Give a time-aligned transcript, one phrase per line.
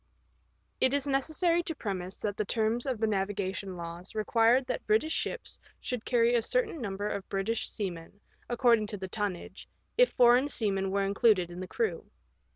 [0.79, 5.13] It is necessary to premise that the terms of the navigation laws required that British
[5.13, 8.19] ships should carry a certain number of British seamen,
[8.49, 9.69] according to the tonnage,
[9.99, 12.09] if foreign seamen were included in the crew.